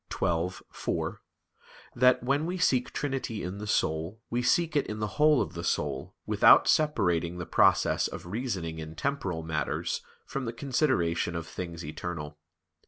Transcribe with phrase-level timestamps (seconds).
[0.11, 1.21] xii, 4)
[1.95, 5.53] that "when we seek trinity in the soul, we seek it in the whole of
[5.53, 11.45] the soul, without separating the process of reasoning in temporal matters from the consideration of
[11.45, 12.39] things eternal."